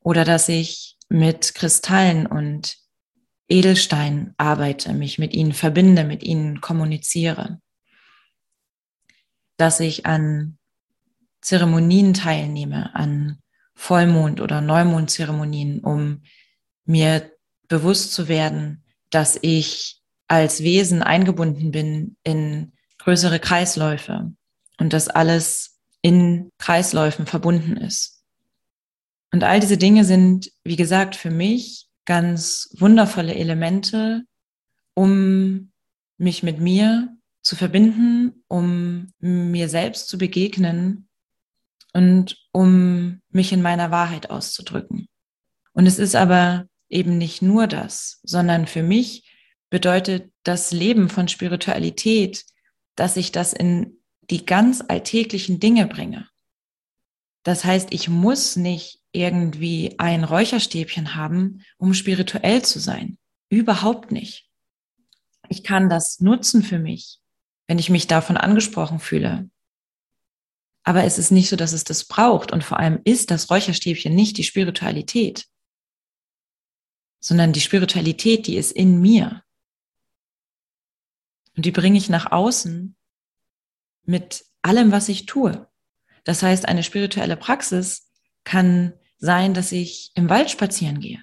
Oder 0.00 0.24
dass 0.24 0.48
ich 0.48 0.96
mit 1.08 1.54
Kristallen 1.54 2.26
und 2.26 2.76
Edelsteinen 3.48 4.34
arbeite, 4.38 4.92
mich 4.92 5.18
mit 5.18 5.34
ihnen 5.34 5.52
verbinde, 5.52 6.04
mit 6.04 6.22
ihnen 6.22 6.60
kommuniziere 6.60 7.60
dass 9.56 9.80
ich 9.80 10.06
an 10.06 10.58
Zeremonien 11.40 12.14
teilnehme, 12.14 12.94
an 12.94 13.38
Vollmond- 13.74 14.40
oder 14.40 14.60
Neumondzeremonien, 14.60 15.80
um 15.80 16.22
mir 16.84 17.30
bewusst 17.68 18.12
zu 18.12 18.28
werden, 18.28 18.84
dass 19.10 19.38
ich 19.40 20.00
als 20.28 20.62
Wesen 20.62 21.02
eingebunden 21.02 21.70
bin 21.70 22.16
in 22.22 22.72
größere 22.98 23.38
Kreisläufe 23.38 24.32
und 24.78 24.92
dass 24.92 25.08
alles 25.08 25.75
in 26.06 26.52
Kreisläufen 26.58 27.26
verbunden 27.26 27.76
ist. 27.76 28.22
Und 29.32 29.42
all 29.42 29.58
diese 29.58 29.76
Dinge 29.76 30.04
sind, 30.04 30.52
wie 30.62 30.76
gesagt, 30.76 31.16
für 31.16 31.32
mich 31.32 31.88
ganz 32.04 32.68
wundervolle 32.78 33.34
Elemente, 33.34 34.22
um 34.94 35.72
mich 36.16 36.44
mit 36.44 36.60
mir 36.60 37.08
zu 37.42 37.56
verbinden, 37.56 38.44
um 38.46 39.12
mir 39.18 39.68
selbst 39.68 40.08
zu 40.08 40.16
begegnen 40.16 41.08
und 41.92 42.36
um 42.52 43.20
mich 43.30 43.52
in 43.52 43.60
meiner 43.60 43.90
Wahrheit 43.90 44.30
auszudrücken. 44.30 45.08
Und 45.72 45.86
es 45.86 45.98
ist 45.98 46.14
aber 46.14 46.68
eben 46.88 47.18
nicht 47.18 47.42
nur 47.42 47.66
das, 47.66 48.20
sondern 48.22 48.68
für 48.68 48.84
mich 48.84 49.28
bedeutet 49.70 50.30
das 50.44 50.70
Leben 50.70 51.08
von 51.08 51.26
Spiritualität, 51.26 52.44
dass 52.94 53.16
ich 53.16 53.32
das 53.32 53.52
in 53.52 53.98
die 54.30 54.44
ganz 54.44 54.82
alltäglichen 54.86 55.60
Dinge 55.60 55.86
bringe. 55.86 56.28
Das 57.42 57.64
heißt, 57.64 57.88
ich 57.92 58.08
muss 58.08 58.56
nicht 58.56 59.00
irgendwie 59.12 59.94
ein 59.98 60.24
Räucherstäbchen 60.24 61.14
haben, 61.14 61.62
um 61.78 61.94
spirituell 61.94 62.62
zu 62.62 62.80
sein. 62.80 63.18
Überhaupt 63.48 64.10
nicht. 64.10 64.50
Ich 65.48 65.62
kann 65.62 65.88
das 65.88 66.20
nutzen 66.20 66.62
für 66.62 66.78
mich 66.78 67.20
wenn 67.66 67.78
ich 67.78 67.90
mich 67.90 68.06
davon 68.06 68.36
angesprochen 68.36 69.00
fühle. 69.00 69.50
Aber 70.84 71.04
es 71.04 71.18
ist 71.18 71.32
nicht 71.32 71.48
so, 71.48 71.56
dass 71.56 71.72
es 71.72 71.84
das 71.84 72.04
braucht. 72.04 72.52
Und 72.52 72.62
vor 72.62 72.78
allem 72.78 73.00
ist 73.04 73.30
das 73.30 73.50
Räucherstäbchen 73.50 74.14
nicht 74.14 74.38
die 74.38 74.44
Spiritualität, 74.44 75.46
sondern 77.18 77.52
die 77.52 77.60
Spiritualität, 77.60 78.46
die 78.46 78.56
ist 78.56 78.70
in 78.70 79.00
mir. 79.00 79.42
Und 81.56 81.66
die 81.66 81.72
bringe 81.72 81.98
ich 81.98 82.08
nach 82.08 82.30
außen 82.30 82.96
mit 84.06 84.44
allem, 84.62 84.92
was 84.92 85.08
ich 85.08 85.26
tue. 85.26 85.66
Das 86.24 86.42
heißt, 86.42 86.66
eine 86.66 86.82
spirituelle 86.82 87.36
Praxis 87.36 88.10
kann 88.44 88.92
sein, 89.18 89.54
dass 89.54 89.72
ich 89.72 90.10
im 90.14 90.28
Wald 90.28 90.50
spazieren 90.50 91.00
gehe, 91.00 91.22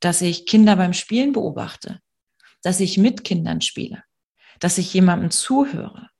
dass 0.00 0.20
ich 0.20 0.46
Kinder 0.46 0.76
beim 0.76 0.92
Spielen 0.92 1.32
beobachte, 1.32 2.00
dass 2.62 2.80
ich 2.80 2.98
mit 2.98 3.24
Kindern 3.24 3.60
spiele, 3.60 4.02
dass 4.58 4.78
ich 4.78 4.92
jemandem 4.92 5.30
zuhöre, 5.30 6.10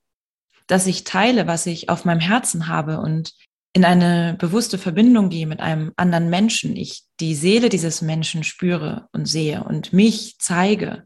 dass 0.66 0.86
ich 0.86 1.04
teile, 1.04 1.46
was 1.46 1.66
ich 1.66 1.88
auf 1.88 2.04
meinem 2.04 2.20
Herzen 2.20 2.68
habe 2.68 3.00
und 3.00 3.32
in 3.72 3.84
eine 3.84 4.34
bewusste 4.38 4.78
Verbindung 4.78 5.28
gehe 5.28 5.46
mit 5.46 5.60
einem 5.60 5.92
anderen 5.96 6.30
Menschen, 6.30 6.76
ich 6.76 7.04
die 7.20 7.34
Seele 7.34 7.68
dieses 7.68 8.02
Menschen 8.02 8.42
spüre 8.42 9.08
und 9.12 9.26
sehe 9.26 9.62
und 9.64 9.92
mich 9.92 10.36
zeige 10.38 11.04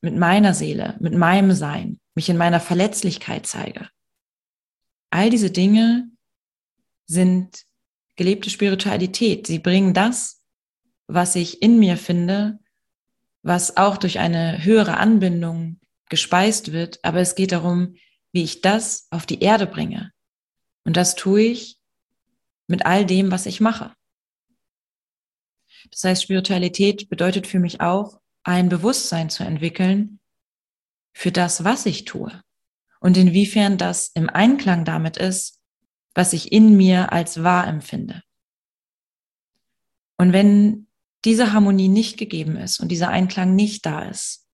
mit 0.00 0.16
meiner 0.16 0.54
Seele, 0.54 0.96
mit 1.00 1.14
meinem 1.14 1.52
Sein, 1.52 2.00
mich 2.16 2.28
in 2.28 2.36
meiner 2.36 2.60
Verletzlichkeit 2.60 3.46
zeige. 3.46 3.88
All 5.10 5.30
diese 5.30 5.50
Dinge 5.50 6.10
sind 7.06 7.64
gelebte 8.16 8.50
Spiritualität. 8.50 9.46
Sie 9.46 9.58
bringen 9.58 9.94
das, 9.94 10.42
was 11.06 11.36
ich 11.36 11.62
in 11.62 11.78
mir 11.78 11.96
finde, 11.96 12.58
was 13.42 13.76
auch 13.76 13.98
durch 13.98 14.18
eine 14.18 14.64
höhere 14.64 14.96
Anbindung 14.96 15.78
gespeist 16.08 16.72
wird, 16.72 16.98
aber 17.04 17.20
es 17.20 17.34
geht 17.34 17.52
darum, 17.52 17.94
wie 18.32 18.42
ich 18.42 18.60
das 18.60 19.06
auf 19.10 19.26
die 19.26 19.40
Erde 19.40 19.66
bringe. 19.66 20.12
Und 20.84 20.96
das 20.96 21.14
tue 21.14 21.42
ich 21.42 21.78
mit 22.66 22.86
all 22.86 23.06
dem, 23.06 23.30
was 23.30 23.46
ich 23.46 23.60
mache. 23.60 23.94
Das 25.90 26.02
heißt, 26.02 26.22
Spiritualität 26.22 27.08
bedeutet 27.08 27.46
für 27.46 27.60
mich 27.60 27.80
auch, 27.80 28.20
ein 28.42 28.68
Bewusstsein 28.68 29.28
zu 29.28 29.42
entwickeln 29.42 30.20
für 31.16 31.32
das, 31.32 31.64
was 31.64 31.86
ich 31.86 32.04
tue 32.04 32.42
und 33.00 33.16
inwiefern 33.16 33.78
das 33.78 34.10
im 34.12 34.28
Einklang 34.28 34.84
damit 34.84 35.16
ist, 35.16 35.62
was 36.14 36.34
ich 36.34 36.52
in 36.52 36.76
mir 36.76 37.10
als 37.10 37.42
wahr 37.42 37.66
empfinde. 37.66 38.22
Und 40.18 40.34
wenn 40.34 40.88
diese 41.24 41.54
Harmonie 41.54 41.88
nicht 41.88 42.18
gegeben 42.18 42.56
ist 42.58 42.80
und 42.80 42.88
dieser 42.88 43.08
Einklang 43.08 43.54
nicht 43.54 43.86
da 43.86 44.02
ist, 44.02 44.46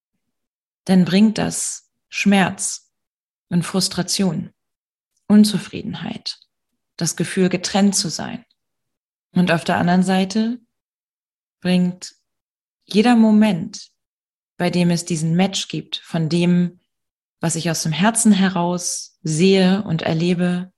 dann 0.85 1.03
bringt 1.03 1.37
das 1.37 1.91
Schmerz 2.07 2.93
und 3.49 3.63
Frustration, 3.63 4.53
Unzufriedenheit, 5.27 6.39
das 6.95 7.17
Gefühl, 7.17 7.49
getrennt 7.49 7.95
zu 7.95 8.07
sein. 8.07 8.45
Und 9.33 9.51
auf 9.51 9.65
der 9.65 9.79
anderen 9.79 10.03
Seite 10.03 10.61
bringt 11.59 12.15
jeder 12.85 13.17
Moment, 13.17 13.92
bei 14.63 14.69
dem 14.69 14.91
es 14.91 15.03
diesen 15.03 15.35
Match 15.35 15.67
gibt, 15.67 15.97
von 15.97 16.29
dem, 16.29 16.79
was 17.41 17.57
ich 17.57 17.69
aus 17.69 17.83
dem 17.83 17.91
Herzen 17.91 18.31
heraus 18.31 19.19
sehe 19.21 19.83
und 19.83 20.03
erlebe, 20.03 20.71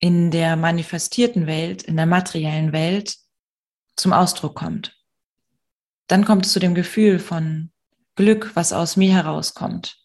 in 0.00 0.32
der 0.32 0.56
manifestierten 0.56 1.46
Welt, 1.46 1.84
in 1.84 1.94
der 1.94 2.06
materiellen 2.06 2.72
Welt 2.72 3.16
zum 3.94 4.12
Ausdruck 4.12 4.56
kommt. 4.56 5.00
Dann 6.08 6.24
kommt 6.24 6.46
es 6.46 6.52
zu 6.52 6.58
dem 6.58 6.74
Gefühl 6.74 7.20
von 7.20 7.70
Glück, 8.16 8.56
was 8.56 8.72
aus 8.72 8.96
mir 8.96 9.12
herauskommt 9.12 9.98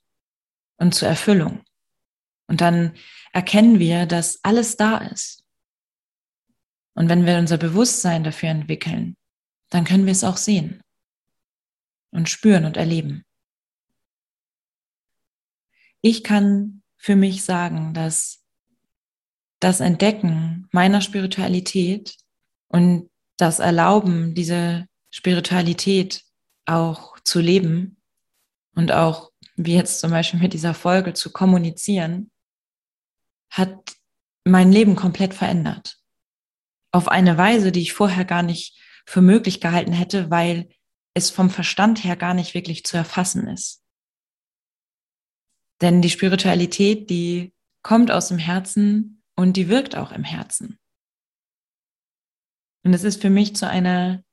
und 0.77 0.93
zur 0.93 1.07
Erfüllung. 1.07 1.63
Und 2.45 2.61
dann 2.61 2.93
erkennen 3.33 3.79
wir, 3.79 4.05
dass 4.05 4.43
alles 4.43 4.77
da 4.77 4.99
ist. 4.99 5.43
Und 6.93 7.09
wenn 7.09 7.25
wir 7.25 7.39
unser 7.39 7.57
Bewusstsein 7.57 8.23
dafür 8.23 8.49
entwickeln, 8.49 9.17
dann 9.71 9.85
können 9.85 10.05
wir 10.05 10.11
es 10.11 10.23
auch 10.23 10.37
sehen 10.37 10.83
und 12.17 12.27
spüren 12.27 12.65
und 12.65 12.75
erleben. 12.75 13.23
Ich 16.01 16.23
kann 16.23 16.81
für 16.97 17.15
mich 17.15 17.43
sagen, 17.43 17.93
dass 17.93 18.43
das 19.59 19.79
Entdecken 19.79 20.67
meiner 20.71 21.01
Spiritualität 21.01 22.15
und 22.67 23.09
das 23.37 23.59
Erlauben, 23.59 24.33
diese 24.33 24.87
Spiritualität 25.11 26.23
auch 26.65 27.19
zu 27.19 27.39
leben 27.39 27.97
und 28.75 28.91
auch, 28.91 29.31
wie 29.55 29.75
jetzt 29.75 29.99
zum 29.99 30.11
Beispiel 30.11 30.39
mit 30.39 30.53
dieser 30.53 30.73
Folge, 30.73 31.13
zu 31.13 31.31
kommunizieren, 31.31 32.31
hat 33.49 33.93
mein 34.43 34.71
Leben 34.71 34.95
komplett 34.95 35.33
verändert. 35.33 35.97
Auf 36.91 37.07
eine 37.09 37.37
Weise, 37.37 37.71
die 37.71 37.81
ich 37.81 37.93
vorher 37.93 38.25
gar 38.25 38.43
nicht 38.43 38.75
für 39.05 39.21
möglich 39.21 39.61
gehalten 39.61 39.93
hätte, 39.93 40.29
weil 40.29 40.69
es 41.17 41.29
vom 41.29 41.49
Verstand 41.49 42.03
her 42.03 42.15
gar 42.15 42.33
nicht 42.33 42.53
wirklich 42.53 42.85
zu 42.85 42.95
erfassen 42.95 43.47
ist. 43.47 43.83
Denn 45.81 46.01
die 46.01 46.09
Spiritualität, 46.09 47.09
die 47.09 47.53
kommt 47.83 48.11
aus 48.11 48.29
dem 48.29 48.37
Herzen 48.37 49.23
und 49.35 49.57
die 49.57 49.69
wirkt 49.69 49.95
auch 49.95 50.11
im 50.11 50.23
Herzen. 50.23 50.79
Und 52.83 52.93
es 52.93 53.03
ist 53.03 53.21
für 53.21 53.29
mich 53.29 53.55
zu 53.55 53.67
einer 53.67 54.23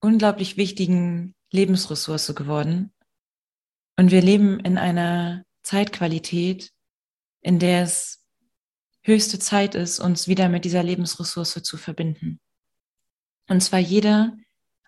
unglaublich 0.00 0.56
wichtigen 0.56 1.34
Lebensressource 1.50 2.34
geworden. 2.34 2.92
Und 3.96 4.10
wir 4.10 4.22
leben 4.22 4.60
in 4.60 4.78
einer 4.78 5.44
Zeitqualität, 5.62 6.72
in 7.40 7.58
der 7.58 7.82
es 7.82 8.24
höchste 9.02 9.38
Zeit 9.38 9.74
ist, 9.74 10.00
uns 10.00 10.28
wieder 10.28 10.48
mit 10.48 10.64
dieser 10.64 10.82
Lebensressource 10.82 11.62
zu 11.62 11.76
verbinden. 11.76 12.40
Und 13.48 13.62
zwar 13.62 13.78
jeder 13.78 14.36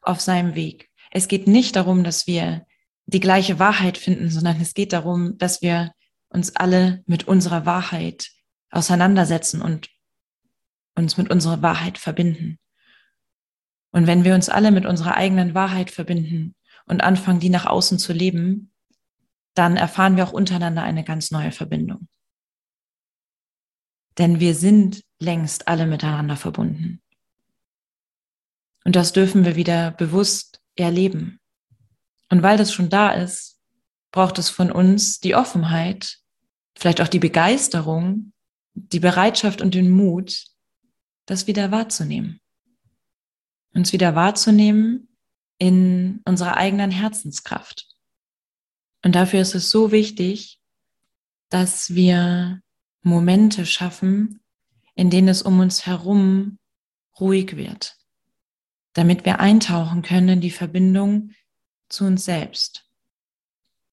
auf 0.02 0.20
seinem 0.20 0.54
Weg. 0.54 0.89
Es 1.10 1.28
geht 1.28 1.46
nicht 1.46 1.76
darum, 1.76 2.04
dass 2.04 2.26
wir 2.26 2.66
die 3.06 3.20
gleiche 3.20 3.58
Wahrheit 3.58 3.98
finden, 3.98 4.30
sondern 4.30 4.60
es 4.60 4.74
geht 4.74 4.92
darum, 4.92 5.36
dass 5.38 5.62
wir 5.62 5.92
uns 6.28 6.54
alle 6.54 7.02
mit 7.06 7.26
unserer 7.26 7.66
Wahrheit 7.66 8.30
auseinandersetzen 8.70 9.60
und 9.60 9.88
uns 10.94 11.16
mit 11.16 11.30
unserer 11.30 11.60
Wahrheit 11.62 11.98
verbinden. 11.98 12.58
Und 13.90 14.06
wenn 14.06 14.22
wir 14.22 14.34
uns 14.34 14.48
alle 14.48 14.70
mit 14.70 14.86
unserer 14.86 15.16
eigenen 15.16 15.54
Wahrheit 15.54 15.90
verbinden 15.90 16.54
und 16.86 17.02
anfangen, 17.02 17.40
die 17.40 17.50
nach 17.50 17.66
außen 17.66 17.98
zu 17.98 18.12
leben, 18.12 18.72
dann 19.54 19.76
erfahren 19.76 20.16
wir 20.16 20.24
auch 20.24 20.32
untereinander 20.32 20.82
eine 20.84 21.02
ganz 21.02 21.32
neue 21.32 21.50
Verbindung. 21.50 22.08
Denn 24.18 24.38
wir 24.38 24.54
sind 24.54 25.02
längst 25.18 25.66
alle 25.66 25.86
miteinander 25.86 26.36
verbunden. 26.36 27.02
Und 28.84 28.96
das 28.96 29.12
dürfen 29.12 29.44
wir 29.44 29.56
wieder 29.56 29.90
bewusst 29.90 30.49
erleben. 30.80 31.40
Und 32.28 32.42
weil 32.42 32.56
das 32.56 32.72
schon 32.72 32.88
da 32.88 33.10
ist, 33.10 33.58
braucht 34.12 34.38
es 34.38 34.48
von 34.48 34.70
uns 34.70 35.20
die 35.20 35.34
Offenheit, 35.34 36.18
vielleicht 36.76 37.00
auch 37.00 37.08
die 37.08 37.18
Begeisterung, 37.18 38.32
die 38.74 39.00
Bereitschaft 39.00 39.60
und 39.60 39.74
den 39.74 39.90
Mut, 39.90 40.46
das 41.26 41.46
wieder 41.46 41.70
wahrzunehmen. 41.70 42.40
Uns 43.72 43.92
wieder 43.92 44.14
wahrzunehmen 44.14 45.08
in 45.58 46.22
unserer 46.24 46.56
eigenen 46.56 46.90
Herzenskraft. 46.90 47.86
Und 49.04 49.14
dafür 49.14 49.40
ist 49.40 49.54
es 49.54 49.70
so 49.70 49.92
wichtig, 49.92 50.60
dass 51.50 51.94
wir 51.94 52.60
Momente 53.02 53.66
schaffen, 53.66 54.40
in 54.94 55.10
denen 55.10 55.28
es 55.28 55.42
um 55.42 55.60
uns 55.60 55.86
herum 55.86 56.58
ruhig 57.18 57.56
wird, 57.56 57.96
damit 58.94 59.24
wir 59.24 59.40
eintauchen 59.40 60.02
können 60.02 60.28
in 60.28 60.40
die 60.40 60.50
Verbindung 60.50 61.32
zu 61.88 62.04
uns 62.04 62.24
selbst 62.24 62.86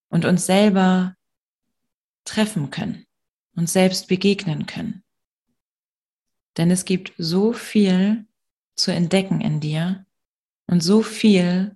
und 0.10 0.26
uns 0.26 0.46
selber 0.46 1.16
treffen 2.26 2.70
können, 2.72 3.06
uns 3.56 3.74
selbst 3.74 4.08
begegnen 4.08 4.66
können. 4.66 5.04
Denn 6.58 6.72
es 6.72 6.86
gibt 6.86 7.14
so 7.18 7.54
viel 7.54 8.26
zu 8.76 8.92
entdecken 8.92 9.42
in 9.42 9.60
dir 9.60 10.06
und 10.66 10.82
so 10.82 11.02
viel, 11.02 11.76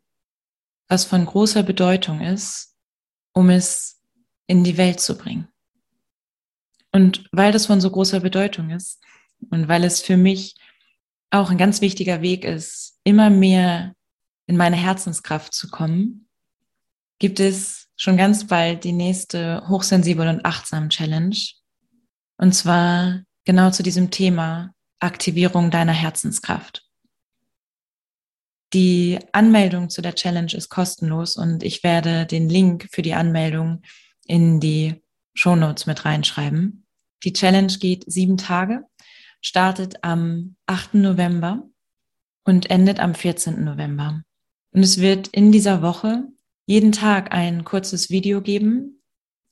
was 0.87 1.05
von 1.05 1.25
großer 1.25 1.63
Bedeutung 1.63 2.21
ist, 2.21 2.75
um 3.33 3.49
es 3.49 4.01
in 4.47 4.63
die 4.63 4.77
Welt 4.77 4.99
zu 4.99 5.17
bringen. 5.17 5.47
Und 6.91 7.29
weil 7.31 7.51
das 7.51 7.67
von 7.67 7.79
so 7.79 7.89
großer 7.89 8.19
Bedeutung 8.19 8.69
ist 8.69 9.01
und 9.49 9.67
weil 9.67 9.83
es 9.83 10.01
für 10.01 10.17
mich 10.17 10.55
auch 11.31 11.49
ein 11.49 11.57
ganz 11.57 11.81
wichtiger 11.81 12.21
Weg 12.21 12.45
ist, 12.45 12.99
immer 13.03 13.29
mehr 13.29 13.93
in 14.47 14.57
meine 14.57 14.75
Herzenskraft 14.75 15.53
zu 15.53 15.69
kommen, 15.69 16.27
gibt 17.19 17.39
es 17.39 17.87
schon 17.95 18.17
ganz 18.17 18.47
bald 18.47 18.83
die 18.83 18.91
nächste 18.91 19.63
Hochsensibel 19.67 20.27
und 20.27 20.45
Achtsam 20.45 20.89
Challenge. 20.89 21.37
Und 22.37 22.53
zwar 22.53 23.21
genau 23.45 23.71
zu 23.71 23.83
diesem 23.83 24.11
Thema 24.11 24.73
Aktivierung 24.99 25.71
deiner 25.71 25.93
Herzenskraft. 25.93 26.83
Die 28.73 29.19
Anmeldung 29.33 29.89
zu 29.89 30.01
der 30.01 30.15
Challenge 30.15 30.53
ist 30.53 30.69
kostenlos 30.69 31.35
und 31.35 31.63
ich 31.63 31.83
werde 31.83 32.25
den 32.25 32.49
Link 32.49 32.87
für 32.91 33.01
die 33.01 33.13
Anmeldung 33.13 33.81
in 34.25 34.59
die 34.59 35.01
Show 35.33 35.55
Notes 35.55 35.85
mit 35.85 36.05
reinschreiben. 36.05 36.85
Die 37.23 37.33
Challenge 37.33 37.73
geht 37.79 38.05
sieben 38.07 38.37
Tage, 38.37 38.83
startet 39.41 40.03
am 40.03 40.55
8. 40.67 40.95
November 40.95 41.67
und 42.43 42.69
endet 42.69 42.99
am 42.99 43.15
14. 43.15 43.63
November. 43.63 44.23
Und 44.71 44.83
es 44.83 44.99
wird 44.99 45.27
in 45.27 45.51
dieser 45.51 45.81
Woche 45.81 46.23
jeden 46.65 46.91
Tag 46.91 47.33
ein 47.33 47.63
kurzes 47.63 48.09
Video 48.09 48.41
geben 48.41 49.01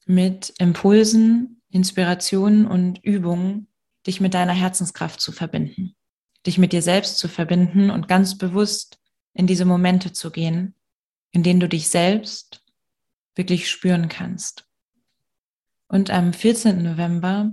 mit 0.05 0.53
Impulsen, 0.59 1.61
Inspirationen 1.71 2.65
und 2.65 3.03
Übungen, 3.03 3.67
dich 4.07 4.21
mit 4.21 4.33
deiner 4.33 4.53
Herzenskraft 4.53 5.19
zu 5.19 5.31
verbinden, 5.31 5.95
dich 6.45 6.57
mit 6.57 6.71
dir 6.71 6.81
selbst 6.81 7.17
zu 7.17 7.27
verbinden 7.27 7.89
und 7.89 8.07
ganz 8.07 8.37
bewusst 8.37 8.99
in 9.33 9.45
diese 9.45 9.65
Momente 9.65 10.13
zu 10.13 10.31
gehen, 10.31 10.75
in 11.31 11.43
denen 11.43 11.59
du 11.59 11.67
dich 11.67 11.89
selbst 11.89 12.63
wirklich 13.35 13.69
spüren 13.69 14.07
kannst. 14.07 14.65
Und 15.87 16.09
am 16.09 16.33
14. 16.33 16.81
November 16.81 17.51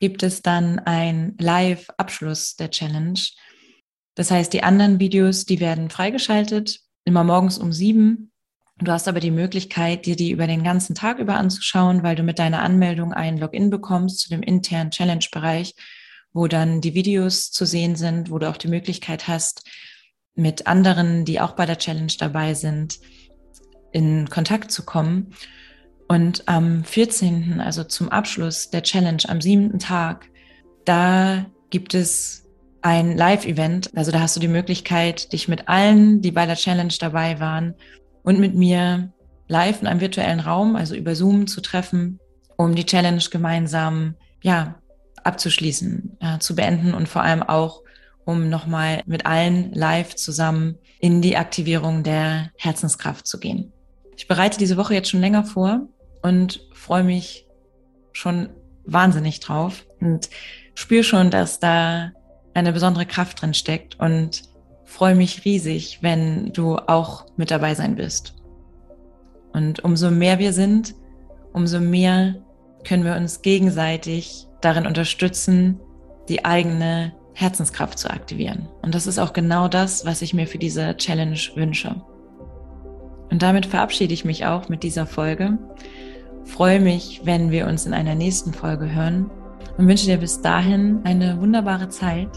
gibt 0.00 0.22
es 0.22 0.42
dann 0.42 0.78
ein 0.78 1.34
Live-Abschluss 1.38 2.56
der 2.56 2.70
Challenge. 2.70 3.20
Das 4.14 4.30
heißt, 4.30 4.52
die 4.52 4.62
anderen 4.62 5.00
Videos, 5.00 5.44
die 5.44 5.60
werden 5.60 5.90
freigeschaltet 5.90 6.80
immer 7.04 7.24
morgens 7.24 7.58
um 7.58 7.72
sieben. 7.72 8.30
Du 8.78 8.92
hast 8.92 9.08
aber 9.08 9.18
die 9.18 9.32
Möglichkeit, 9.32 10.06
dir 10.06 10.14
die 10.14 10.30
über 10.30 10.46
den 10.46 10.62
ganzen 10.62 10.94
Tag 10.94 11.18
über 11.18 11.34
anzuschauen, 11.36 12.04
weil 12.04 12.14
du 12.14 12.22
mit 12.22 12.38
deiner 12.38 12.62
Anmeldung 12.62 13.12
ein 13.12 13.38
Login 13.38 13.70
bekommst 13.70 14.20
zu 14.20 14.28
dem 14.28 14.42
internen 14.42 14.92
Challenge-Bereich, 14.92 15.74
wo 16.32 16.46
dann 16.46 16.80
die 16.80 16.94
Videos 16.94 17.50
zu 17.50 17.64
sehen 17.64 17.96
sind, 17.96 18.30
wo 18.30 18.38
du 18.38 18.48
auch 18.48 18.56
die 18.56 18.68
Möglichkeit 18.68 19.26
hast, 19.26 19.68
mit 20.34 20.68
anderen, 20.68 21.24
die 21.24 21.40
auch 21.40 21.52
bei 21.52 21.66
der 21.66 21.78
Challenge 21.78 22.12
dabei 22.18 22.54
sind, 22.54 23.00
in 23.90 24.30
Kontakt 24.30 24.70
zu 24.70 24.84
kommen. 24.84 25.34
Und 26.08 26.48
am 26.48 26.84
14., 26.84 27.60
also 27.60 27.84
zum 27.84 28.08
Abschluss 28.08 28.70
der 28.70 28.82
Challenge, 28.82 29.22
am 29.28 29.42
siebten 29.42 29.78
Tag, 29.78 30.30
da 30.86 31.44
gibt 31.68 31.92
es 31.92 32.46
ein 32.80 33.14
Live-Event. 33.14 33.90
Also 33.94 34.10
da 34.10 34.20
hast 34.20 34.34
du 34.34 34.40
die 34.40 34.48
Möglichkeit, 34.48 35.32
dich 35.34 35.48
mit 35.48 35.68
allen, 35.68 36.22
die 36.22 36.32
bei 36.32 36.46
der 36.46 36.56
Challenge 36.56 36.94
dabei 36.98 37.40
waren 37.40 37.74
und 38.22 38.40
mit 38.40 38.54
mir 38.54 39.12
live 39.48 39.82
in 39.82 39.86
einem 39.86 40.00
virtuellen 40.00 40.40
Raum, 40.40 40.76
also 40.76 40.94
über 40.94 41.14
Zoom 41.14 41.46
zu 41.46 41.60
treffen, 41.60 42.18
um 42.56 42.74
die 42.74 42.86
Challenge 42.86 43.22
gemeinsam, 43.30 44.14
ja, 44.42 44.76
abzuschließen, 45.24 46.16
äh, 46.20 46.38
zu 46.38 46.54
beenden 46.54 46.94
und 46.94 47.08
vor 47.08 47.22
allem 47.22 47.42
auch, 47.42 47.82
um 48.24 48.48
nochmal 48.48 49.02
mit 49.04 49.26
allen 49.26 49.72
live 49.74 50.14
zusammen 50.14 50.78
in 51.00 51.20
die 51.20 51.36
Aktivierung 51.36 52.02
der 52.02 52.50
Herzenskraft 52.56 53.26
zu 53.26 53.38
gehen. 53.38 53.72
Ich 54.16 54.26
bereite 54.26 54.58
diese 54.58 54.76
Woche 54.76 54.94
jetzt 54.94 55.10
schon 55.10 55.20
länger 55.20 55.44
vor 55.44 55.88
und 56.22 56.66
freue 56.72 57.04
mich 57.04 57.46
schon 58.12 58.50
wahnsinnig 58.84 59.40
drauf 59.40 59.86
und 60.00 60.28
spüre 60.74 61.04
schon, 61.04 61.30
dass 61.30 61.60
da 61.60 62.12
eine 62.54 62.72
besondere 62.72 63.06
Kraft 63.06 63.42
drin 63.42 63.54
steckt 63.54 63.98
und 64.00 64.42
freue 64.84 65.14
mich 65.14 65.44
riesig, 65.44 65.98
wenn 66.02 66.52
du 66.52 66.76
auch 66.76 67.26
mit 67.36 67.50
dabei 67.50 67.74
sein 67.74 67.94
bist. 67.94 68.34
Und 69.52 69.84
umso 69.84 70.10
mehr 70.10 70.38
wir 70.38 70.52
sind, 70.52 70.94
umso 71.52 71.80
mehr 71.80 72.36
können 72.84 73.04
wir 73.04 73.16
uns 73.16 73.42
gegenseitig 73.42 74.46
darin 74.60 74.86
unterstützen, 74.86 75.78
die 76.28 76.44
eigene 76.44 77.12
Herzenskraft 77.34 77.98
zu 77.98 78.10
aktivieren. 78.10 78.68
Und 78.82 78.94
das 78.94 79.06
ist 79.06 79.18
auch 79.18 79.32
genau 79.32 79.68
das, 79.68 80.04
was 80.04 80.22
ich 80.22 80.34
mir 80.34 80.46
für 80.46 80.58
diese 80.58 80.96
Challenge 80.96 81.38
wünsche. 81.54 81.94
Und 83.30 83.42
damit 83.42 83.66
verabschiede 83.66 84.14
ich 84.14 84.24
mich 84.24 84.46
auch 84.46 84.68
mit 84.68 84.82
dieser 84.82 85.06
Folge. 85.06 85.58
Freue 86.48 86.80
mich, 86.80 87.20
wenn 87.24 87.50
wir 87.50 87.66
uns 87.66 87.86
in 87.86 87.92
einer 87.92 88.14
nächsten 88.14 88.52
Folge 88.52 88.90
hören 88.92 89.30
und 89.76 89.86
wünsche 89.86 90.06
dir 90.06 90.16
bis 90.16 90.40
dahin 90.40 91.00
eine 91.04 91.40
wunderbare 91.40 91.88
Zeit, 91.90 92.28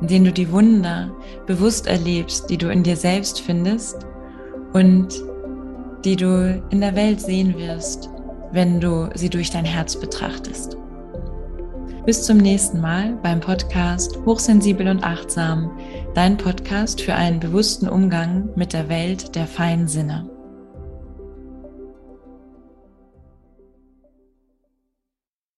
in 0.00 0.08
der 0.08 0.18
du 0.20 0.32
die 0.32 0.50
Wunder 0.50 1.14
bewusst 1.46 1.86
erlebst, 1.86 2.50
die 2.50 2.58
du 2.58 2.70
in 2.70 2.82
dir 2.82 2.96
selbst 2.96 3.40
findest 3.40 4.04
und 4.72 5.08
die 6.04 6.16
du 6.16 6.60
in 6.70 6.80
der 6.80 6.96
Welt 6.96 7.20
sehen 7.20 7.56
wirst, 7.56 8.10
wenn 8.50 8.80
du 8.80 9.08
sie 9.14 9.30
durch 9.30 9.50
dein 9.50 9.64
Herz 9.64 9.96
betrachtest. 9.96 10.76
Bis 12.04 12.24
zum 12.24 12.38
nächsten 12.38 12.80
Mal 12.80 13.16
beim 13.22 13.38
Podcast 13.38 14.18
Hochsensibel 14.26 14.88
und 14.88 15.04
Achtsam, 15.04 15.70
dein 16.14 16.36
Podcast 16.36 17.00
für 17.00 17.14
einen 17.14 17.38
bewussten 17.38 17.88
Umgang 17.88 18.48
mit 18.56 18.72
der 18.72 18.88
Welt 18.88 19.36
der 19.36 19.46
feinen 19.46 19.86
Sinne. 19.86 20.31